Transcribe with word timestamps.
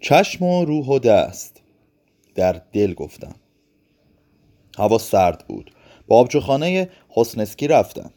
چشم 0.00 0.44
و 0.44 0.64
روح 0.64 0.86
و 0.86 0.98
دست. 0.98 1.62
در 2.34 2.62
دل 2.72 2.94
گفتم. 2.94 3.34
هوا 4.78 4.98
سرد 4.98 5.44
بود. 5.48 5.70
با 6.08 6.16
آبجوخانه 6.16 6.88
حسنسکی 7.08 7.68
رفتم. 7.68 8.10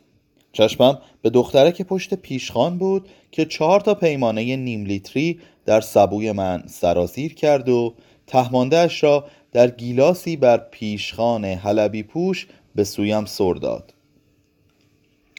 چشمم 0.54 1.02
به 1.22 1.30
دختره 1.30 1.72
که 1.72 1.84
پشت 1.84 2.14
پیشخان 2.14 2.78
بود 2.78 3.10
که 3.32 3.46
چهار 3.46 3.80
تا 3.80 3.94
پیمانه 3.94 4.56
نیم 4.56 4.86
لیتری 4.86 5.40
در 5.66 5.82
سبوی 5.82 6.32
من 6.32 6.64
سرازیر 6.68 7.34
کرد 7.34 7.70
و 7.70 7.94
تهماندهش 8.28 9.04
را 9.04 9.26
در 9.52 9.70
گیلاسی 9.70 10.36
بر 10.36 10.58
پیشخان 10.58 11.46
حلبی 11.46 12.04
پوش 12.04 12.48
به 12.76 12.84
سویم 12.84 13.26
سر 13.26 13.54
داد. 13.54 13.94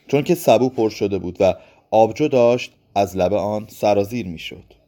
چون 0.07 0.23
که 0.23 0.35
سبو 0.35 0.69
پر 0.69 0.91
شده 0.91 1.19
بود 1.19 1.37
و 1.41 1.55
آبجو 1.91 2.29
داشت 2.29 2.73
از 2.95 3.17
لب 3.17 3.33
آن 3.33 3.67
سرازیر 3.71 4.27
می‌شد. 4.27 4.82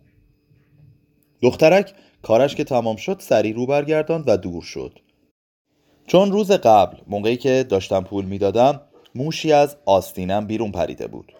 دخترک 1.44 1.94
کارش 2.22 2.54
که 2.54 2.64
تمام 2.64 2.96
شد 2.96 3.16
سری 3.20 3.52
رو 3.52 3.66
برگرداند 3.66 4.24
و 4.26 4.36
دور 4.36 4.62
شد. 4.62 4.98
چون 6.06 6.32
روز 6.32 6.50
قبل 6.50 6.96
موقعی 7.06 7.36
که 7.36 7.66
داشتم 7.68 8.04
پول 8.04 8.24
می‌دادم 8.24 8.80
موشی 9.14 9.52
از 9.52 9.76
آستینم 9.86 10.46
بیرون 10.46 10.72
پریده 10.72 11.06
بود. 11.06 11.32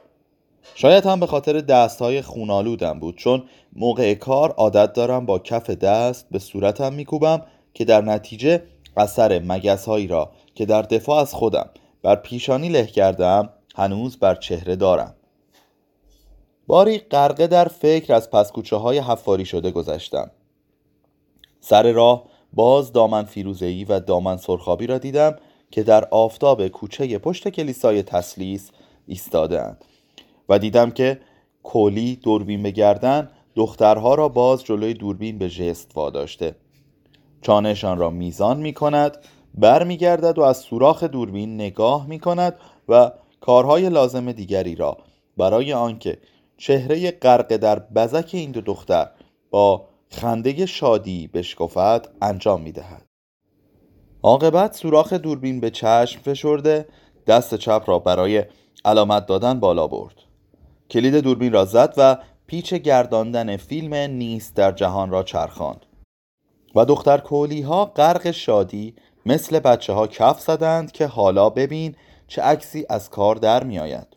شاید 0.74 1.06
هم 1.06 1.20
به 1.20 1.26
خاطر 1.26 1.60
دستهای 1.60 2.22
خونالودم 2.22 2.98
بود 2.98 3.16
چون 3.16 3.42
موقع 3.72 4.14
کار 4.14 4.50
عادت 4.50 4.92
دارم 4.92 5.26
با 5.26 5.38
کف 5.38 5.70
دست 5.70 6.26
به 6.30 6.38
صورتم 6.38 6.92
میکوبم 6.92 7.42
که 7.74 7.84
در 7.84 8.00
نتیجه 8.00 8.62
اثر 8.96 9.38
مگس 9.38 9.84
هایی 9.84 10.06
را 10.06 10.32
که 10.54 10.66
در 10.66 10.82
دفاع 10.82 11.20
از 11.20 11.34
خودم 11.34 11.70
بر 12.02 12.16
پیشانی 12.16 12.68
له 12.68 12.86
کردم 12.86 13.48
هنوز 13.76 14.18
بر 14.18 14.34
چهره 14.34 14.76
دارم. 14.76 15.14
باری 16.66 16.98
غرقه 16.98 17.46
در 17.46 17.68
فکر 17.68 18.14
از 18.14 18.30
پسکوچه 18.30 18.76
های 18.76 18.98
حفاری 18.98 19.44
شده 19.44 19.70
گذشتم. 19.70 20.30
سر 21.60 21.92
راه 21.92 22.24
باز 22.52 22.92
دامن 22.92 23.24
فیروزهی 23.24 23.84
و 23.84 24.00
دامن 24.00 24.36
سرخابی 24.36 24.86
را 24.86 24.98
دیدم 24.98 25.36
که 25.70 25.82
در 25.82 26.04
آفتاب 26.04 26.68
کوچه 26.68 27.18
پشت 27.18 27.48
کلیسای 27.48 28.02
تسلیس 28.02 28.70
ایستادهاند 29.06 29.84
و 30.48 30.58
دیدم 30.58 30.90
که 30.90 31.20
کولی 31.62 32.16
دوربین 32.16 32.62
بگردن 32.62 33.30
دخترها 33.54 34.14
را 34.14 34.28
باز 34.28 34.64
جلوی 34.64 34.94
دوربین 34.94 35.38
به 35.38 35.48
ژست 35.48 35.90
واداشته. 35.94 36.54
چانهشان 37.42 37.98
را 37.98 38.10
میزان 38.10 38.60
می 38.60 38.72
کند 38.72 39.18
برمیگردد 39.54 40.38
و 40.38 40.42
از 40.42 40.56
سوراخ 40.58 41.04
دوربین 41.04 41.54
نگاه 41.54 42.06
می 42.06 42.18
کند 42.18 42.56
و 42.88 43.10
کارهای 43.40 43.88
لازم 43.88 44.32
دیگری 44.32 44.74
را 44.74 44.98
برای 45.36 45.72
آنکه 45.72 46.18
چهره 46.56 47.10
غرق 47.10 47.56
در 47.56 47.78
بزک 47.78 48.30
این 48.32 48.50
دو 48.50 48.60
دختر 48.60 49.10
با 49.50 49.88
خنده 50.10 50.66
شادی 50.66 51.26
بشکفد 51.26 52.08
انجام 52.22 52.62
می 52.62 52.72
دهد 52.72 53.04
عاقبت 54.22 54.74
سوراخ 54.76 55.12
دوربین 55.12 55.60
به 55.60 55.70
چشم 55.70 56.20
فشرده 56.20 56.86
دست 57.26 57.54
چپ 57.54 57.82
را 57.86 57.98
برای 57.98 58.44
علامت 58.84 59.26
دادن 59.26 59.60
بالا 59.60 59.86
برد. 59.86 60.14
کلید 60.90 61.16
دوربین 61.16 61.52
را 61.52 61.64
زد 61.64 61.94
و 61.96 62.18
پیچ 62.46 62.74
گرداندن 62.74 63.56
فیلم 63.56 63.94
نیست 63.94 64.56
در 64.56 64.72
جهان 64.72 65.10
را 65.10 65.22
چرخاند. 65.22 65.86
و 66.74 66.84
دختر 66.84 67.18
کولی 67.18 67.62
ها 67.62 67.84
غرق 67.84 68.30
شادی 68.30 68.94
مثل 69.26 69.58
بچه 69.58 69.92
ها 69.92 70.06
کف 70.06 70.40
زدند 70.40 70.92
که 70.92 71.06
حالا 71.06 71.50
ببین 71.50 71.96
چه 72.28 72.42
عکسی 72.42 72.86
از 72.88 73.10
کار 73.10 73.36
در 73.36 73.64
می 73.64 73.78
آید 73.78 74.13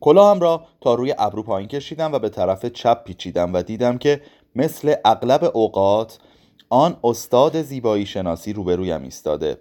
کلاهم 0.00 0.40
را 0.40 0.64
تا 0.80 0.94
روی 0.94 1.14
ابرو 1.18 1.42
پایین 1.42 1.68
کشیدم 1.68 2.12
و 2.12 2.18
به 2.18 2.28
طرف 2.28 2.66
چپ 2.66 3.04
پیچیدم 3.04 3.52
و 3.52 3.62
دیدم 3.62 3.98
که 3.98 4.20
مثل 4.54 4.94
اغلب 5.04 5.50
اوقات 5.54 6.18
آن 6.68 6.96
استاد 7.04 7.62
زیبایی 7.62 8.06
شناسی 8.06 8.52
روبرویم 8.52 9.02
ایستاده. 9.02 9.58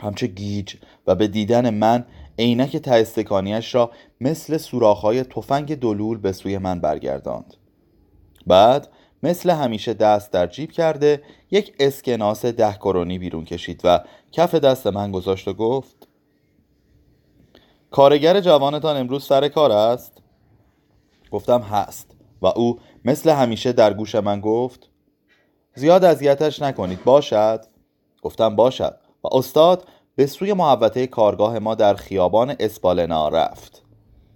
همچه 0.00 0.26
گیج 0.26 0.74
و 1.06 1.14
به 1.14 1.28
دیدن 1.28 1.70
من 1.70 2.06
عینک 2.38 2.76
تاستکانیش 2.76 3.74
را 3.74 3.90
مثل 4.20 4.56
سوراخ‌های 4.56 5.22
تفنگ 5.22 5.74
دلول 5.74 6.18
به 6.18 6.32
سوی 6.32 6.58
من 6.58 6.80
برگرداند. 6.80 7.54
بعد 8.46 8.88
مثل 9.22 9.50
همیشه 9.50 9.94
دست 9.94 10.32
در 10.32 10.46
جیب 10.46 10.72
کرده 10.72 11.22
یک 11.50 11.74
اسکناس 11.80 12.44
ده 12.44 12.72
کرونی 12.72 13.18
بیرون 13.18 13.44
کشید 13.44 13.80
و 13.84 14.00
کف 14.32 14.54
دست 14.54 14.86
من 14.86 15.12
گذاشت 15.12 15.48
و 15.48 15.52
گفت 15.52 15.97
کارگر 17.90 18.40
جوانتان 18.40 18.96
امروز 18.96 19.24
سر 19.24 19.48
کار 19.48 19.72
است؟ 19.72 20.22
گفتم 21.30 21.60
هست. 21.60 22.10
و 22.42 22.46
او 22.46 22.78
مثل 23.04 23.30
همیشه 23.30 23.72
در 23.72 23.94
گوش 23.94 24.14
من 24.14 24.40
گفت 24.40 24.88
زیاد 25.74 26.04
اذیتش 26.04 26.62
نکنید 26.62 27.04
باشد؟ 27.04 27.64
گفتم 28.22 28.56
باشد. 28.56 28.96
و 29.24 29.28
استاد 29.32 29.84
به 30.16 30.26
سوی 30.26 30.52
محوطه 30.52 31.06
کارگاه 31.06 31.58
ما 31.58 31.74
در 31.74 31.94
خیابان 31.94 32.56
اسپالنا 32.60 33.28
رفت. 33.28 33.82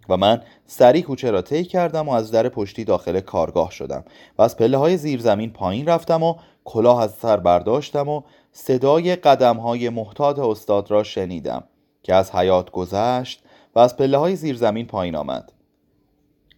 و 0.08 0.16
من 0.16 0.42
سری 0.66 1.02
کوچه 1.02 1.30
را 1.30 1.42
طی 1.42 1.64
کردم 1.64 2.08
و 2.08 2.12
از 2.12 2.30
در 2.30 2.48
پشتی 2.48 2.84
داخل 2.84 3.20
کارگاه 3.20 3.70
شدم. 3.70 4.04
و 4.38 4.42
از 4.42 4.56
پله 4.56 4.76
های 4.76 4.96
زیر 4.96 5.20
زمین 5.20 5.52
پایین 5.52 5.86
رفتم 5.86 6.22
و 6.22 6.34
کلاه 6.64 7.02
از 7.02 7.14
سر 7.14 7.36
برداشتم 7.36 8.08
و 8.08 8.22
صدای 8.52 9.16
قدم 9.16 9.56
های 9.56 9.88
محتاط 9.88 10.38
استاد 10.38 10.90
را 10.90 11.02
شنیدم. 11.02 11.64
که 12.02 12.14
از 12.14 12.30
حیات 12.30 12.70
گذشت 12.70 13.42
و 13.74 13.78
از 13.78 13.96
پله 13.96 14.18
های 14.18 14.36
زیر 14.36 14.56
زمین 14.56 14.86
پایین 14.86 15.16
آمد. 15.16 15.52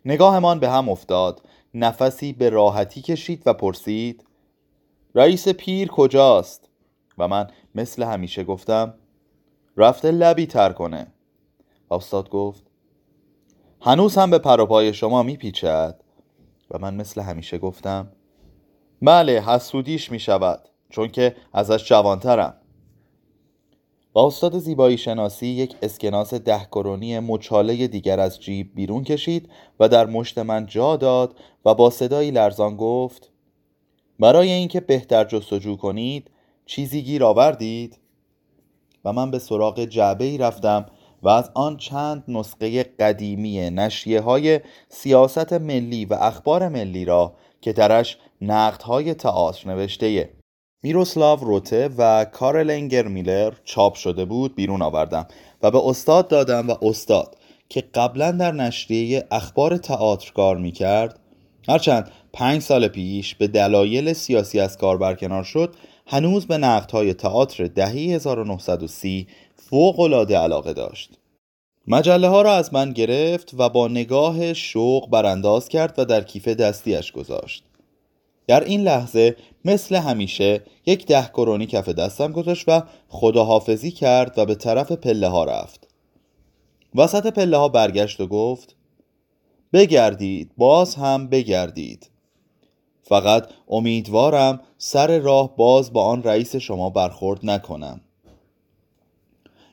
نگاهمان 0.05 0.61
به 0.61 0.71
هم 0.71 0.89
افتاد. 0.89 1.43
نفسی 1.75 2.33
به 2.33 2.51
راحتی 2.51 3.03
کشید 3.03 3.43
و 3.47 3.55
پرسید 3.55 4.25
رئیس 5.15 5.49
پیر 5.49 5.89
کجاست؟ 5.89 6.69
و 7.19 7.29
من 7.29 7.51
مثل 7.75 8.03
همیشه 8.03 8.45
گفتم 8.45 8.95
رفته 9.77 10.11
لبی 10.11 10.47
تر 10.47 10.73
کنه. 10.73 11.07
و 11.91 11.95
استاد 11.95 12.31
گفت 12.31 12.63
هنوز 13.81 14.19
هم 14.19 14.31
به 14.31 14.39
پروپای 14.39 14.95
شما 14.95 15.23
میپیچد. 15.23 16.01
و 16.71 16.79
من 16.79 16.95
مثل 16.95 17.21
همیشه 17.21 17.59
گفتم 17.59 18.09
بله 19.03 19.41
حسودیش 19.41 20.13
می‌شود 20.13 20.69
چون 20.91 21.09
که 21.09 21.37
ازش 21.53 21.89
جوانترم. 21.89 22.57
و 24.15 24.19
استاد 24.19 24.59
زیبایی 24.59 24.99
شناسی 24.99 25.47
یک 25.47 25.77
اسکناس 25.83 26.35
ده 26.35 26.65
کرونی 26.65 27.19
مچاله 27.19 27.87
دیگر 27.87 28.21
از 28.21 28.41
جیب 28.41 28.75
بیرون 28.75 29.05
کشید 29.05 29.51
و 29.81 29.89
در 29.89 30.07
مشت 30.07 30.39
من 30.39 30.67
جا 30.67 30.97
داد 30.97 31.35
و 31.65 31.75
با 31.75 31.91
صدایی 31.91 32.31
لرزان 32.31 32.77
گفت 32.77 33.31
برای 34.19 34.51
اینکه 34.51 34.81
بهتر 34.81 35.25
جستجو 35.25 35.77
کنید 35.77 36.31
چیزی 36.67 37.03
گیر 37.03 37.25
آوردید. 37.25 37.99
و 39.05 39.13
من 39.13 39.31
به 39.31 39.39
سراغ 39.39 39.85
جعبه 39.85 40.25
ای 40.25 40.39
رفتم 40.39 40.87
و 41.23 41.29
از 41.29 41.51
آن 41.55 41.77
چند 41.77 42.25
نسخه 42.29 42.83
قدیمی 42.83 43.71
نشیه 43.71 44.21
های 44.21 44.61
سیاست 44.89 45.53
ملی 45.53 46.05
و 46.05 46.15
اخبار 46.15 46.69
ملی 46.69 47.05
را 47.05 47.35
که 47.61 47.73
درش 47.73 48.19
های 48.85 49.15
تئاتر 49.15 49.71
نوشته 49.71 50.31
میروسلاو 50.85 51.41
روته 51.41 51.91
و 51.99 52.25
کارل 52.25 52.81
میلر 53.09 53.53
چاپ 53.65 53.95
شده 53.95 54.25
بود 54.25 54.55
بیرون 54.55 54.83
آوردم 54.83 55.27
و 55.63 55.71
به 55.71 55.89
استاد 55.89 56.29
دادم 56.29 56.69
و 56.69 56.75
استاد 56.83 57.37
که 57.69 57.85
قبلا 57.95 58.31
در 58.31 58.53
نشریه 58.53 59.27
اخبار 59.31 59.77
تئاتر 59.77 60.33
کار 60.33 60.57
می‌کرد 60.57 61.19
هرچند 61.69 62.11
پنج 62.33 62.63
سال 62.63 62.89
پیش 62.89 63.35
به 63.35 63.47
دلایل 63.47 64.13
سیاسی 64.13 64.61
از 64.61 64.79
کار 64.79 64.99
برکنار 64.99 65.45
شد 65.45 65.75
هنوز 66.07 66.47
به 66.47 66.59
نقدهای 66.59 67.15
تئاتر 67.15 67.67
دهه 67.67 67.93
1930 67.93 69.27
فوق 69.57 70.01
العاده 70.01 70.39
علاقه 70.39 70.73
داشت. 70.73 71.11
مجله 71.87 72.29
ها 72.29 72.43
را 72.43 72.53
از 72.53 72.75
من 72.75 72.93
گرفت 72.93 73.51
و 73.59 73.69
با 73.69 73.89
نگاه 73.89 74.53
شوق 74.53 75.11
برانداز 75.11 75.69
کرد 75.69 75.95
و 75.99 76.05
در 76.05 76.21
کیف 76.21 76.49
دستیش 76.49 77.13
گذاشت. 77.13 77.65
در 78.47 78.65
این 78.65 78.81
لحظه 78.81 79.37
مثل 79.65 79.97
همیشه 79.97 80.63
یک 80.87 81.07
ده 81.07 81.27
کرونی 81.27 81.67
کف 81.67 81.89
دستم 81.89 82.33
گذاشت 82.33 82.65
و 82.69 82.83
خداحافظی 83.09 83.91
کرد 83.91 84.39
و 84.39 84.47
به 84.47 84.55
طرف 84.55 84.93
پله 84.93 85.29
ها 85.29 85.45
رفت. 85.45 85.89
وسط 86.95 87.27
پله 87.27 87.57
ها 87.57 87.69
برگشت 87.69 88.21
و 88.21 88.27
گفت 88.27 88.77
بگردید 89.73 90.51
باز 90.57 90.95
هم 90.95 91.29
بگردید. 91.29 92.11
فقط 93.03 93.49
امیدوارم 93.69 94.61
سر 94.79 95.19
راه 95.19 95.57
باز 95.57 95.93
با 95.93 96.05
آن 96.05 96.23
رئیس 96.23 96.57
شما 96.57 96.91
برخورد 96.91 97.41
نکنم. 97.43 98.01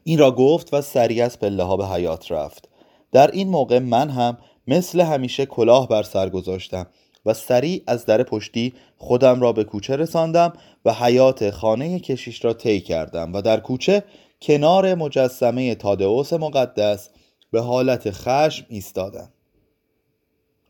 این 0.03 0.19
را 0.19 0.31
گفت 0.31 0.73
و 0.73 0.81
سریع 0.81 1.25
از 1.25 1.39
پله 1.39 1.63
ها 1.63 1.77
به 1.77 1.87
حیات 1.87 2.31
رفت. 2.31 2.69
در 3.11 3.31
این 3.31 3.49
موقع 3.49 3.79
من 3.79 4.09
هم 4.09 4.37
مثل 4.67 5.01
همیشه 5.01 5.45
کلاه 5.45 5.87
بر 5.87 6.03
سر 6.03 6.29
گذاشتم. 6.29 6.87
و 7.25 7.33
سریع 7.33 7.83
از 7.87 8.05
در 8.05 8.23
پشتی 8.23 8.73
خودم 8.97 9.41
را 9.41 9.53
به 9.53 9.63
کوچه 9.63 9.95
رساندم 9.95 10.53
و 10.85 10.93
حیات 10.93 11.49
خانه 11.49 11.99
کشیش 11.99 12.45
را 12.45 12.53
طی 12.53 12.81
کردم 12.81 13.33
و 13.33 13.41
در 13.41 13.59
کوچه 13.59 14.03
کنار 14.41 14.95
مجسمه 14.95 15.75
تادئوس 15.75 16.33
مقدس 16.33 17.09
به 17.51 17.61
حالت 17.61 18.11
خشم 18.11 18.65
ایستادم. 18.69 19.29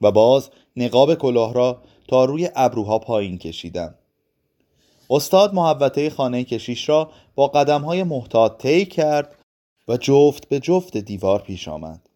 و 0.02 0.12
باز 0.12 0.50
نقاب 0.76 1.16
کلاه 1.16 1.54
را 1.54 1.82
تا 2.08 2.26
روی 2.26 2.50
ابروها 2.56 3.00
پایین 3.00 3.38
کشیدم. 3.38 3.96
استاد 5.10 5.54
محوطه 5.54 6.10
خانه 6.10 6.44
کشیش 6.44 6.90
را 6.90 7.12
با 7.36 7.48
قدم 7.48 7.82
های 7.82 8.04
محتاط 8.04 8.62
طی 8.62 8.86
کرد 8.86 9.36
و 9.88 9.98
جفت 9.98 10.50
به 10.50 10.60
جفت 10.60 10.98
دیوار 10.98 11.42
پیش 11.42 11.68
آمد. 11.68 12.10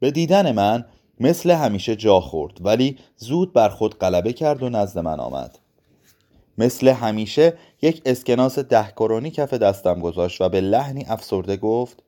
به 0.00 0.10
دیدن 0.10 0.52
من 0.52 0.84
مثل 1.20 1.50
همیشه 1.50 1.96
جا 1.96 2.20
خورد 2.20 2.58
ولی 2.60 2.98
زود 3.16 3.52
بر 3.52 3.68
خود 3.68 3.98
غلبه 3.98 4.32
کرد 4.32 4.62
و 4.62 4.68
نزد 4.68 4.98
من 4.98 5.20
آمد. 5.20 5.58
مثل 6.58 6.88
همیشه 6.88 7.54
یک 7.82 8.02
اسکناس 8.06 8.58
ده 8.58 8.92
کرونی 8.96 9.30
کف 9.30 9.54
دستم 9.54 10.00
گذاشت 10.00 10.40
و 10.40 10.48
به 10.48 10.60
لحنی 10.60 11.04
افسرده 11.08 11.56
گفت 11.56 12.02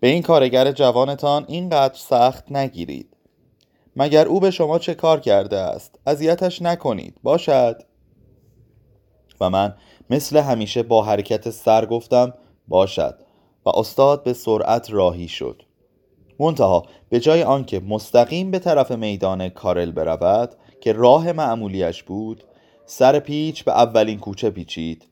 به 0.00 0.08
این 0.08 0.22
کارگر 0.22 0.72
جوانتان 0.72 1.44
اینقدر 1.48 1.94
سخت 1.98 2.52
نگیرید. 2.52 3.16
مگر 3.96 4.26
او 4.26 4.40
به 4.40 4.50
شما 4.50 4.78
چه 4.78 4.94
کار 4.94 5.20
کرده 5.20 5.56
است؟ 5.56 5.98
اذیتش 6.06 6.62
نکنید. 6.62 7.18
باشد. 7.22 7.82
و 9.40 9.50
من 9.50 9.74
مثل 10.10 10.36
همیشه 10.36 10.82
با 10.82 11.02
حرکت 11.02 11.50
سر 11.50 11.86
گفتم 11.86 12.34
باشد. 12.68 13.18
و 13.66 13.68
استاد 13.74 14.22
به 14.22 14.32
سرعت 14.32 14.90
راهی 14.90 15.28
شد. 15.28 15.62
منتها 16.38 16.82
به 17.08 17.20
جای 17.20 17.42
آنکه 17.42 17.80
مستقیم 17.80 18.50
به 18.50 18.58
طرف 18.58 18.90
میدان 18.90 19.48
کارل 19.48 19.90
برود 19.90 20.54
که 20.80 20.92
راه 20.92 21.32
معمولیش 21.32 22.02
بود 22.02 22.44
سر 22.86 23.18
پیچ 23.18 23.64
به 23.64 23.72
اولین 23.72 24.18
کوچه 24.18 24.50
پیچید. 24.50 25.08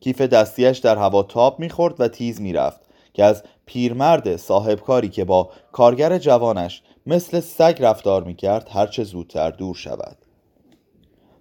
کیف 0.00 0.20
دستیش 0.20 0.78
در 0.78 0.96
هوا 0.96 1.22
تاب 1.22 1.60
می‌خورد 1.60 2.00
و 2.00 2.08
تیز 2.08 2.40
می‌رفت 2.40 2.80
که 3.14 3.24
از 3.24 3.42
پیرمرد 3.66 4.36
صاحبکاری 4.36 5.08
که 5.08 5.24
با 5.24 5.50
کارگر 5.72 6.18
جوانش 6.18 6.82
مثل 7.06 7.40
سگ 7.40 7.76
رفتار 7.80 8.24
می‌کرد 8.24 8.68
هرچه 8.72 9.04
زودتر 9.04 9.50
دور 9.50 9.74
شود. 9.74 10.16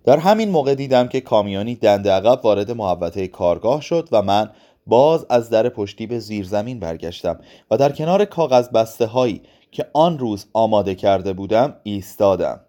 در 0.03 0.17
همین 0.17 0.49
موقع 0.49 0.75
دیدم 0.75 1.07
که 1.07 1.21
کامیونی 1.21 1.75
دنده 1.75 2.11
عقب 2.11 2.45
وارد 2.45 2.71
محوطه 2.71 3.27
کارگاه 3.27 3.81
شد 3.81 4.09
و 4.11 4.21
من 4.21 4.49
باز 4.89 5.25
از 5.29 5.49
در 5.49 5.69
پشتی 5.69 6.07
به 6.07 6.19
زیر 6.19 6.45
زمین 6.45 6.79
برگشتم 6.79 7.39
و 7.71 7.77
در 7.77 7.91
کنار 7.91 8.25
کاغذ 8.25 8.69
بسته 8.69 9.05
هایی 9.05 9.41
که 9.71 9.85
آن 9.93 10.19
روز 10.19 10.45
آماده 10.53 10.95
کرده 10.95 11.33
بودم 11.33 11.75
ایستادم. 11.83 12.59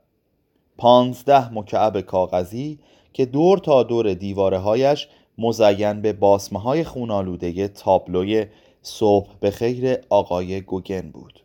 پانزده 0.79 1.55
مکعب 1.55 2.01
کاغذی 2.01 2.79
که 3.13 3.27
دور 3.27 3.59
تا 3.59 3.83
دور 3.83 4.15
دیواره 4.15 4.59
هایش 4.59 5.09
مزین 5.39 6.03
به 6.03 6.13
باسمه 6.13 6.61
های 6.61 6.85
خونالوده 6.85 7.69
تابلوی 7.69 8.47
صبح 8.83 9.29
به 9.41 9.51
خیر 9.51 9.97
آقای 10.09 10.61
گوگن 10.61 11.11
بود. 11.11 11.41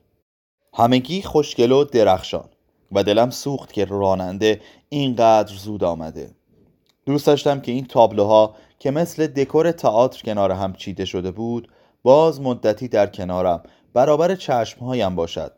همگی 0.74 1.22
خوشگل 1.22 1.72
و 1.72 1.83
درخشان 1.83 2.50
و 2.92 3.04
دلم 3.04 3.30
سوخت 3.30 3.74
که 3.74 3.86
راننده 3.86 4.62
اینقدر 4.89 5.54
زود 5.56 5.83
آمده. 5.83 6.30
دوست 7.06 7.27
داشتم 7.27 7.62
که 7.62 7.72
این 7.72 7.86
تابلوها 7.86 8.56
که 8.85 8.91
مثل 8.91 9.27
دکور 9.27 9.71
تئاتر 9.71 10.21
کنار 10.21 10.51
هم 10.51 10.73
چیده 10.73 11.05
شده 11.05 11.31
بود 11.31 11.67
باز 12.03 12.41
مدتی 12.41 12.87
در 12.87 13.07
کنارم 13.07 13.63
برابر 13.93 14.35
چشمهایم 14.35 15.15
باشد. 15.15 15.51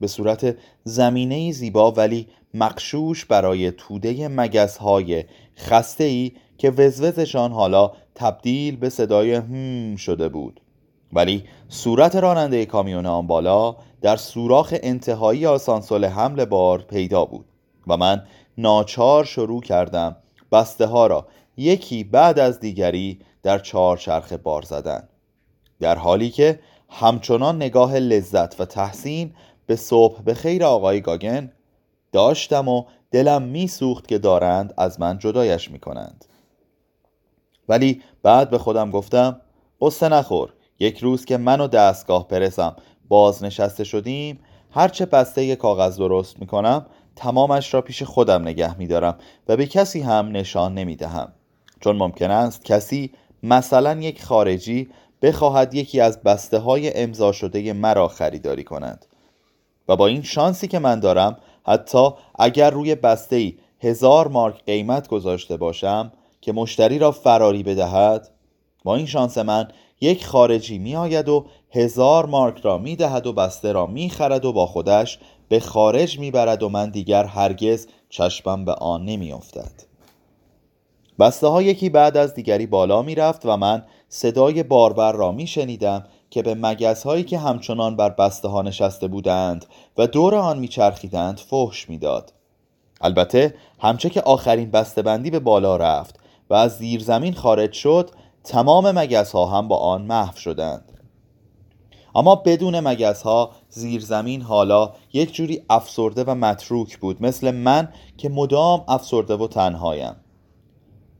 به 0.00 0.06
صورت 0.06 0.56
زمینه 0.84 1.52
زیبا 1.52 1.92
ولی 1.92 2.26
مقشوش 2.54 3.24
برای 3.24 3.70
توده 3.70 4.28
مگس 4.28 4.76
های 4.76 5.24
خسته 5.56 6.04
ای 6.04 6.32
که 6.58 6.70
وزوزشان 6.70 7.52
حالا 7.52 7.92
تبدیل 8.14 8.76
به 8.76 8.88
صدای 8.88 9.34
هم 9.34 9.96
شده 9.96 10.28
بود. 10.28 10.60
ولی 11.12 11.44
صورت 11.68 12.16
راننده 12.16 12.66
کامیون 12.66 13.06
آن 13.06 13.26
بالا 13.26 13.76
در 14.00 14.16
سوراخ 14.16 14.74
انتهایی 14.82 15.46
آسانسول 15.46 16.04
حمل 16.04 16.44
بار 16.44 16.82
پیدا 16.82 17.24
بود 17.24 17.44
و 17.86 17.96
من 17.96 18.22
ناچار 18.58 19.24
شروع 19.24 19.60
کردم 19.60 20.16
بسته 20.52 20.86
ها 20.86 21.06
را 21.06 21.26
یکی 21.56 22.04
بعد 22.04 22.38
از 22.38 22.60
دیگری 22.60 23.20
در 23.42 23.58
چهار 23.58 23.96
چرخ 23.96 24.32
بار 24.32 24.62
زدن. 24.62 25.08
در 25.80 25.94
حالی 25.94 26.30
که 26.30 26.60
همچنان 26.88 27.56
نگاه 27.56 27.98
لذت 27.98 28.60
و 28.60 28.64
تحسین 28.64 29.34
به 29.66 29.76
صبح 29.76 30.22
به 30.22 30.34
خیر 30.34 30.64
آقای 30.64 31.00
گاگن 31.00 31.52
داشتم 32.12 32.68
و 32.68 32.84
دلم 33.10 33.42
میسوخت 33.42 34.08
که 34.08 34.18
دارند 34.18 34.74
از 34.76 35.00
من 35.00 35.18
جدایش 35.18 35.70
می‌کنند. 35.70 36.24
ولی 37.68 38.02
بعد 38.22 38.50
به 38.50 38.58
خودم 38.58 38.90
گفتم 38.90 39.40
قصه 39.80 40.08
نخور 40.08 40.52
یک 40.78 40.98
روز 40.98 41.24
که 41.24 41.36
من 41.36 41.60
و 41.60 41.68
دستگاه 41.68 42.28
پرسم 42.28 42.76
بازنشسته 43.08 43.84
شدیم 43.84 44.40
هرچه 44.70 45.06
بسته 45.06 45.56
کاغذ 45.56 45.96
درست 45.96 46.40
می‌کنم 46.40 46.86
تمامش 47.16 47.74
را 47.74 47.82
پیش 47.82 48.02
خودم 48.02 48.42
نگه 48.42 48.78
میدارم 48.78 49.18
و 49.48 49.56
به 49.56 49.66
کسی 49.66 50.00
هم 50.00 50.28
نشان 50.28 50.74
نمی‌دهم. 50.74 51.32
چون 51.82 51.96
ممکن 51.96 52.30
است 52.30 52.64
کسی 52.64 53.10
مثلا 53.42 54.00
یک 54.00 54.22
خارجی 54.22 54.88
بخواهد 55.22 55.74
یکی 55.74 56.00
از 56.00 56.22
بسته 56.22 56.58
های 56.58 56.96
امضا 56.96 57.32
شده 57.32 57.72
مرا 57.72 58.08
خریداری 58.08 58.64
کند 58.64 59.06
و 59.88 59.96
با 59.96 60.06
این 60.06 60.22
شانسی 60.22 60.68
که 60.68 60.78
من 60.78 61.00
دارم 61.00 61.36
حتی 61.66 62.10
اگر 62.38 62.70
روی 62.70 62.94
بسته 62.94 63.36
ای 63.36 63.54
هزار 63.80 64.28
مارک 64.28 64.64
قیمت 64.64 65.08
گذاشته 65.08 65.56
باشم 65.56 66.12
که 66.40 66.52
مشتری 66.52 66.98
را 66.98 67.10
فراری 67.10 67.62
بدهد 67.62 68.28
با 68.84 68.96
این 68.96 69.06
شانس 69.06 69.38
من 69.38 69.68
یک 70.00 70.26
خارجی 70.26 70.78
می 70.78 70.96
آید 70.96 71.28
و 71.28 71.46
هزار 71.70 72.26
مارک 72.26 72.58
را 72.58 72.78
می 72.78 72.96
دهد 72.96 73.26
و 73.26 73.32
بسته 73.32 73.72
را 73.72 73.86
می 73.86 74.10
خرد 74.10 74.44
و 74.44 74.52
با 74.52 74.66
خودش 74.66 75.18
به 75.48 75.60
خارج 75.60 76.18
می 76.18 76.30
برد 76.30 76.62
و 76.62 76.68
من 76.68 76.90
دیگر 76.90 77.24
هرگز 77.24 77.86
چشمم 78.08 78.64
به 78.64 78.72
آن 78.72 79.04
نمی 79.04 79.32
افتد. 79.32 79.91
بسته 81.18 81.46
ها 81.46 81.62
یکی 81.62 81.90
بعد 81.90 82.16
از 82.16 82.34
دیگری 82.34 82.66
بالا 82.66 83.02
می 83.02 83.14
رفت 83.14 83.46
و 83.46 83.56
من 83.56 83.84
صدای 84.08 84.62
باربر 84.62 85.12
را 85.12 85.32
می 85.32 85.46
شنیدم 85.46 86.04
که 86.30 86.42
به 86.42 86.54
مگس 86.54 87.02
هایی 87.02 87.24
که 87.24 87.38
همچنان 87.38 87.96
بر 87.96 88.10
بسته 88.10 88.48
ها 88.48 88.62
نشسته 88.62 89.08
بودند 89.08 89.66
و 89.98 90.06
دور 90.06 90.34
آن 90.34 90.58
می 90.58 90.68
چرخیدند 90.68 91.38
فحش 91.38 91.88
می 91.88 91.98
داد. 91.98 92.32
البته 93.00 93.54
همچه 93.78 94.10
که 94.10 94.20
آخرین 94.22 94.70
بسته 94.70 95.02
بندی 95.02 95.30
به 95.30 95.38
بالا 95.38 95.76
رفت 95.76 96.20
و 96.50 96.54
از 96.54 96.78
زیر 96.78 97.02
زمین 97.02 97.34
خارج 97.34 97.72
شد 97.72 98.10
تمام 98.44 98.90
مگس 98.90 99.32
ها 99.32 99.46
هم 99.46 99.68
با 99.68 99.76
آن 99.76 100.02
محو 100.02 100.36
شدند 100.36 100.92
اما 102.14 102.34
بدون 102.34 102.80
مگس 102.80 103.22
ها 103.22 103.50
زیر 103.68 104.00
زمین 104.00 104.42
حالا 104.42 104.92
یک 105.12 105.32
جوری 105.34 105.62
افسرده 105.70 106.24
و 106.24 106.34
متروک 106.34 106.98
بود 106.98 107.22
مثل 107.22 107.50
من 107.50 107.88
که 108.16 108.28
مدام 108.28 108.84
افسرده 108.88 109.36
و 109.36 109.46
تنهایم 109.46 110.16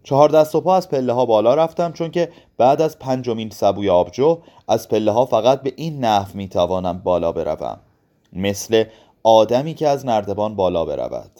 چهار 0.04 0.28
دست 0.28 0.54
و 0.54 0.60
پا 0.60 0.76
از 0.76 0.88
پله 0.88 1.12
ها 1.12 1.26
بالا 1.26 1.54
رفتم 1.54 1.92
چون 1.92 2.10
که 2.10 2.28
بعد 2.58 2.82
از 2.82 2.98
پنجمین 2.98 3.50
سبوی 3.50 3.90
آبجو 3.90 4.38
از 4.68 4.88
پله 4.88 5.10
ها 5.10 5.26
فقط 5.26 5.62
به 5.62 5.72
این 5.76 6.04
نحو 6.04 6.36
می 6.36 6.48
توانم 6.48 6.98
بالا 6.98 7.32
بروم 7.32 7.78
مثل 8.32 8.84
آدمی 9.22 9.74
که 9.74 9.88
از 9.88 10.06
نردبان 10.06 10.56
بالا 10.56 10.84
برود. 10.84 11.30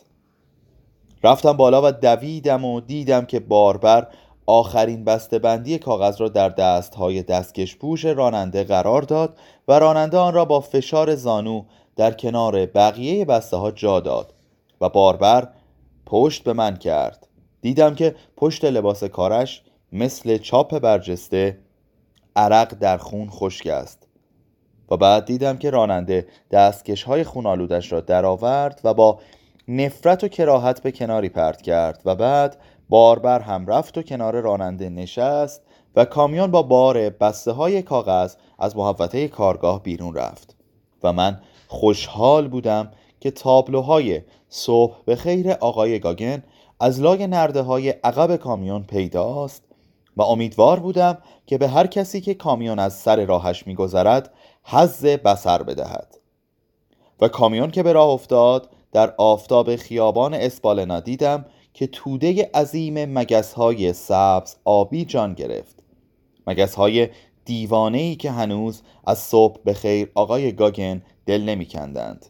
رفتم 1.24 1.52
بالا 1.52 1.82
و 1.84 1.92
دویدم 1.92 2.64
و 2.64 2.80
دیدم 2.80 3.24
که 3.24 3.40
باربر 3.40 4.06
آخرین 4.46 5.04
بندی 5.42 5.78
کاغذ 5.78 6.20
را 6.20 6.28
در 6.28 6.48
دست 6.48 6.94
های 6.94 7.22
دستکش 7.22 7.76
پوش 7.76 8.04
راننده 8.04 8.64
قرار 8.64 9.02
داد 9.02 9.36
و 9.68 9.78
راننده 9.78 10.18
آن 10.18 10.34
را 10.34 10.44
با 10.44 10.60
فشار 10.60 11.14
زانو 11.14 11.64
در 11.96 12.12
کنار 12.12 12.66
بقیه 12.66 13.24
بسته 13.24 13.56
ها 13.56 13.70
جا 13.70 14.00
داد 14.00 14.34
و 14.80 14.88
باربر 14.88 15.48
پشت 16.06 16.44
به 16.44 16.52
من 16.52 16.76
کرد. 16.76 17.28
دیدم 17.62 17.94
که 17.94 18.14
پشت 18.36 18.64
لباس 18.64 19.04
کارش 19.04 19.62
مثل 19.92 20.38
چاپ 20.38 20.78
برجسته 20.78 21.58
عرق 22.36 22.74
در 22.74 22.96
خون 22.96 23.28
خشک 23.30 23.66
است. 23.66 24.06
و 24.90 24.96
بعد 24.96 25.24
دیدم 25.24 25.56
که 25.56 25.70
راننده 25.70 26.26
دستکش 26.50 27.02
های 27.02 27.24
خونالودش 27.24 27.92
را 27.92 28.00
درآورد 28.00 28.80
و 28.84 28.94
با 28.94 29.18
نفرت 29.68 30.24
و 30.24 30.28
کراهت 30.28 30.82
به 30.82 30.92
کناری 30.92 31.28
پرت 31.28 31.62
کرد 31.62 32.02
و 32.04 32.14
بعد 32.14 32.56
باربر 32.88 33.40
هم 33.40 33.66
رفت 33.66 33.98
و 33.98 34.02
کنار 34.02 34.40
راننده 34.40 34.88
نشست 34.88 35.62
و 35.96 36.04
کامیون 36.04 36.50
با 36.50 36.62
بار 36.62 37.10
بسته 37.10 37.52
های 37.52 37.82
کاغذ 37.82 38.34
از 38.58 38.76
محوطه 38.76 39.28
کارگاه 39.28 39.82
بیرون 39.82 40.14
رفت. 40.14 40.56
و 41.02 41.12
من 41.12 41.40
خوشحال 41.68 42.48
بودم 42.48 42.90
که 43.20 43.30
تابلوهای 43.30 44.22
صبح 44.48 44.96
به 45.04 45.16
خیر 45.16 45.50
آقای 45.50 45.98
گاگن 45.98 46.42
از 46.82 47.00
لای 47.00 47.26
نرده 47.26 47.62
های 47.62 47.88
عقب 47.88 48.36
کامیون 48.36 48.82
پیداست 48.82 49.62
و 50.16 50.22
امیدوار 50.22 50.80
بودم 50.80 51.18
که 51.46 51.58
به 51.58 51.68
هر 51.68 51.86
کسی 51.86 52.20
که 52.20 52.34
کامیون 52.34 52.78
از 52.78 52.94
سر 52.94 53.24
راهش 53.24 53.66
میگذرد 53.66 54.34
حز 54.64 55.04
بسر 55.04 55.62
بدهد 55.62 56.18
و 57.20 57.28
کامیون 57.28 57.70
که 57.70 57.82
به 57.82 57.92
راه 57.92 58.08
افتاد 58.08 58.70
در 58.92 59.14
آفتاب 59.18 59.76
خیابان 59.76 60.34
اسپالنا 60.34 61.00
دیدم 61.00 61.44
که 61.74 61.86
توده 61.86 62.50
عظیم 62.54 63.18
مگس 63.18 63.52
های 63.52 63.92
سبز 63.92 64.56
آبی 64.64 65.04
جان 65.04 65.34
گرفت 65.34 65.82
مگس 66.46 66.74
های 66.74 67.08
دیوانه 67.44 67.98
ای 67.98 68.16
که 68.16 68.30
هنوز 68.30 68.82
از 69.06 69.18
صبح 69.18 69.62
به 69.64 69.74
خیر 69.74 70.10
آقای 70.14 70.52
گاگن 70.52 71.02
دل 71.26 71.42
نمی 71.42 71.66
کندند. 71.66 72.26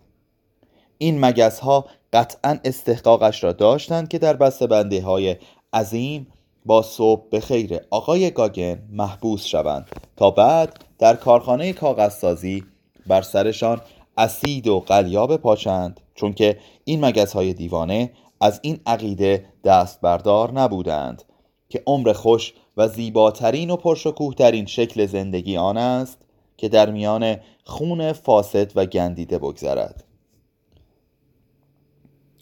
این 1.03 1.25
مگس 1.25 1.61
ها 1.61 1.87
قطعا 2.13 2.59
استحقاقش 2.65 3.45
را 3.45 3.53
داشتند 3.53 4.09
که 4.09 4.19
در 4.19 4.37
بسته 4.37 5.03
های 5.05 5.37
عظیم 5.73 6.27
با 6.67 6.83
صبح 6.83 7.29
به 7.31 7.41
خیر 7.41 7.81
آقای 7.91 8.31
گاگن 8.31 8.83
محبوس 8.93 9.45
شوند. 9.45 9.89
تا 10.17 10.31
بعد 10.31 10.85
در 10.99 11.17
کارخانه 11.17 11.73
کاغذسازی 11.73 12.65
بر 13.07 13.23
سرشان 13.23 13.81
اسید 14.17 14.69
و 14.69 14.81
قلیاب 14.81 15.37
پاشند 15.37 16.01
چون 16.15 16.33
که 16.33 16.59
این 16.85 17.05
مگس 17.05 17.33
های 17.33 17.53
دیوانه 17.53 18.11
از 18.41 18.61
این 18.63 18.81
عقیده 18.87 19.45
دست 19.65 20.01
بردار 20.01 20.53
نبودند 20.53 21.23
که 21.69 21.83
عمر 21.87 22.13
خوش 22.13 22.53
و 22.77 22.89
زیباترین 22.89 23.71
و 23.71 23.77
پرشکوهترین 23.77 24.67
شکل 24.67 25.07
زندگی 25.07 25.57
آن 25.57 25.77
است 25.77 26.19
که 26.57 26.69
در 26.69 26.91
میان 26.91 27.37
خون 27.65 28.13
فاسد 28.13 28.73
و 28.75 28.87
گندیده 28.87 29.39
بگذرد. 29.39 30.05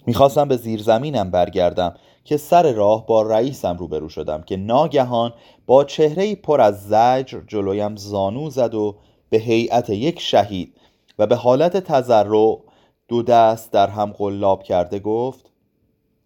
می‌خواستم 0.06 0.48
به 0.48 0.56
زیر 0.56 0.82
زمینم 0.82 1.30
برگردم 1.30 1.94
که 2.24 2.36
سر 2.36 2.72
راه 2.72 3.06
با 3.06 3.22
رئیسم 3.22 3.76
روبرو 3.76 4.08
شدم 4.08 4.42
که 4.42 4.56
ناگهان 4.56 5.32
با 5.66 5.84
چهره 5.84 6.34
پر 6.34 6.60
از 6.60 6.88
زجر 6.88 7.40
جلویم 7.48 7.96
زانو 7.96 8.50
زد 8.50 8.74
و 8.74 8.96
به 9.30 9.38
هیئت 9.38 9.90
یک 9.90 10.20
شهید 10.20 10.76
و 11.18 11.26
به 11.26 11.36
حالت 11.36 11.76
تذرع 11.76 12.58
دو 13.08 13.22
دست 13.22 13.72
در 13.72 13.88
هم 13.88 14.12
قلاب 14.12 14.62
کرده 14.62 14.98
گفت 14.98 15.50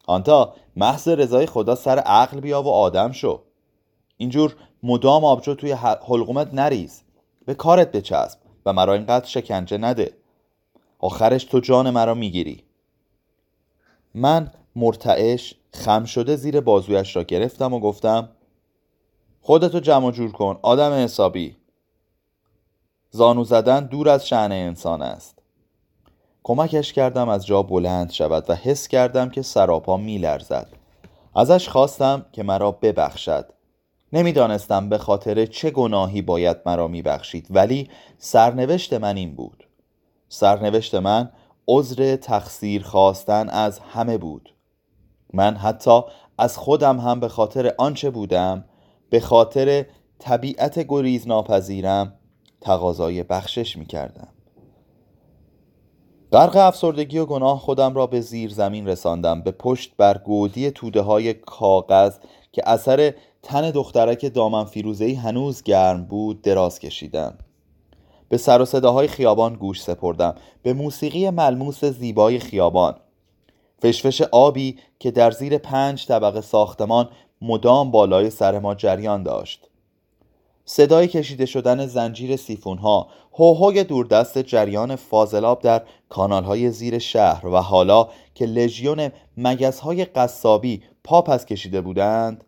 آنتا 0.07 0.55
محض 0.77 1.09
رضای 1.09 1.47
خدا 1.47 1.75
سر 1.75 1.99
عقل 1.99 2.41
بیا 2.41 2.63
و 2.63 2.69
آدم 2.69 3.13
شو. 3.13 3.41
اینجور 4.17 4.57
مدام 4.83 5.25
آبجو 5.25 5.55
توی 5.55 5.73
حلقومت 5.73 6.55
نریز. 6.55 7.03
به 7.47 7.55
کارت 7.55 7.93
بچسب 7.93 8.39
و 8.67 8.73
مرا 8.73 8.93
اینقدر 8.93 9.27
شکنجه 9.27 9.79
نده. 9.79 10.13
آخرش 10.99 11.45
تو 11.45 11.61
جان 11.61 11.91
مرا 11.91 12.15
می‌گیری. 12.15 12.64
من 14.15 14.51
مرتعش 14.77 15.55
خم 15.73 16.05
شده 16.05 16.37
زیر 16.37 16.61
بازویش 16.61 17.17
را 17.17 17.23
گرفتم 17.23 17.73
و 17.73 17.81
گفتم 17.81 18.29
خودتو 19.41 19.81
جمع 19.81 20.11
جور 20.11 20.33
کن 20.33 20.59
آدم 20.63 20.93
حسابی. 20.93 21.57
زانو 23.11 23.45
زدن 23.45 23.87
دور 23.87 24.09
از 24.09 24.29
شعن 24.29 24.53
انسان 24.53 25.03
است. 25.03 25.39
کمکش 26.43 26.93
کردم 26.93 27.29
از 27.29 27.47
جا 27.47 27.63
بلند 27.63 28.11
شود 28.11 28.51
و 28.51 28.55
حس 28.55 28.89
کردم 28.89 29.31
که 29.31 29.43
سراپا 29.43 29.97
می 29.97 30.19
لرزد 30.19 30.69
ازش 31.35 31.69
خواستم 31.69 32.27
که 32.33 32.43
مرا 32.43 32.71
ببخشد. 32.71 33.47
نمی‌دانستم 34.13 34.89
به 34.89 34.99
خاطر 34.99 35.47
چه 35.47 35.71
گناهی 35.71 36.23
باید 36.23 36.57
مرا 36.67 36.89
میبخشید 36.89 37.47
ولی 37.51 37.91
سرنوشت 38.19 38.93
من 38.93 39.17
این 39.17 39.35
بود. 39.35 39.65
سرنوشت 40.29 40.95
من 40.95 41.31
عذر 41.69 42.17
تقصیر 42.17 42.83
خواستن 42.83 43.49
از 43.49 43.79
همه 43.79 44.19
بود. 44.19 44.55
من 45.33 45.57
حتی 45.57 46.01
از 46.39 46.59
خودم 46.59 47.01
هم 47.01 47.21
به 47.21 47.29
خاطر 47.29 47.75
آنچه 47.79 48.11
بودم 48.11 48.65
به 49.11 49.21
خاطر 49.21 49.87
طبیعت 50.19 50.87
گریز 50.89 51.29
ناپذیرم 51.29 52.13
تقاضای 52.61 53.23
بخشش 53.23 53.77
می 53.77 53.87
کردم 53.87 54.29
غرق 56.33 56.57
افسردگی 56.57 57.19
و 57.19 57.27
گناه 57.27 57.59
خودم 57.59 57.95
را 57.95 58.07
به 58.07 58.21
زیر 58.21 58.51
زمین 58.51 58.89
رساندم 58.89 59.43
به 59.43 59.51
پشت 59.51 59.97
بر 59.97 60.19
گودی 60.19 60.71
توده 60.71 61.01
های 61.01 61.35
کاغذ 61.35 62.19
که 62.53 62.63
اثر 62.67 63.15
تن 63.43 63.71
دخترک 63.71 64.35
دامن 64.35 64.65
فیروزهی 64.65 65.15
هنوز 65.15 65.63
گرم 65.63 66.05
بود 66.05 66.43
دراز 66.43 66.79
کشیدم. 66.79 67.39
به 68.35 68.39
سر 68.39 68.63
و 68.63 68.65
صداهای 68.65 69.09
خیابان 69.09 69.55
گوش 69.55 69.83
سپردم. 69.83 70.35
به 70.63 70.73
موسیقی 70.73 71.31
ملموس 71.31 71.85
زیبای 71.85 72.39
خیابان. 72.39 72.97
فشفش 73.83 74.23
آبی 74.23 74.79
که 74.99 75.11
در 75.11 75.31
زیر 75.31 75.59
پنج 75.59 76.07
طبقه 76.07 76.41
ساختمان 76.41 77.09
مدام 77.43 77.91
بالای 77.91 78.31
سر 78.31 78.59
ما 78.59 78.75
جریان 78.75 79.23
داشت. 79.23 79.69
صدای 80.65 81.09
کشیده 81.09 81.47
شدن 81.47 81.87
زنجیر 81.87 82.37
سیفون 82.37 82.79
ها 82.79 83.09
هوهوی 83.33 83.85
دوردست 83.85 84.39
جریان 84.39 84.97
فاضلاب 84.97 85.63
در 85.63 85.83
کانال 86.09 86.45
های 86.45 86.71
زیر 86.71 86.99
شهر 86.99 87.47
و 87.47 87.57
حالا 87.57 88.09
که 88.35 88.47
لژیون 88.47 89.11
مگس 89.37 89.81
قصابی 90.17 90.83
پا 91.05 91.23
پس 91.23 91.47
کشیده 91.47 91.81
بودند 91.81 92.45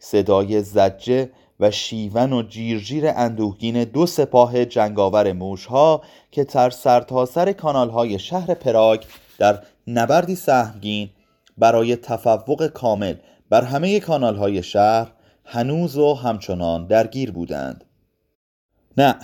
صدای 0.00 0.62
زجه 0.62 1.30
و 1.60 1.70
شیون 1.70 2.32
و 2.32 2.42
جیرجیر 2.42 3.04
اندوهگین 3.16 3.84
دو 3.84 4.06
سپاه 4.06 4.64
جنگاور 4.64 5.32
موشها 5.32 6.02
که 6.30 6.44
تر 6.44 6.70
سرتاسر 6.70 7.52
کانال 7.52 7.90
های 7.90 8.18
شهر 8.18 8.54
پراگ 8.54 9.04
در 9.38 9.62
نبردی 9.86 10.34
سهمگین 10.34 11.10
برای 11.58 11.96
تفوق 11.96 12.66
کامل 12.66 13.14
بر 13.50 13.62
همه 13.62 14.00
کانال 14.00 14.36
های 14.36 14.62
شهر 14.62 15.12
هنوز 15.44 15.96
و 15.96 16.14
همچنان 16.14 16.86
درگیر 16.86 17.30
بودند. 17.30 17.84
نه 18.96 19.14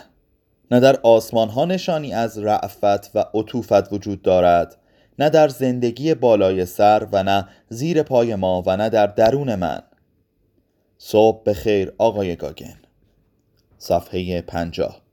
نه 0.71 0.81
در 0.81 1.01
آسمان 1.03 1.49
ها 1.49 1.65
نشانی 1.65 2.15
از 2.15 2.39
رعفت 2.39 3.17
و 3.17 3.25
عطوفت 3.35 3.93
وجود 3.93 4.23
دارد 4.23 4.77
نه 5.19 5.31
در 5.31 5.49
زندگی 5.49 6.15
بالای 6.15 6.67
سر 6.67 7.07
و 7.13 7.23
نه 7.23 7.49
زیر 7.69 8.03
پای 8.03 8.35
ما 8.35 8.63
و 8.67 8.77
نه 8.77 8.89
در 8.89 9.07
درون 9.07 9.55
من. 9.55 9.83
صبح 10.99 11.43
به 11.45 11.55
خیر 11.55 11.93
آقای 11.99 12.37
گاگن. 12.37 12.81
صفحه 13.79 14.41
پنجاه. 14.41 15.06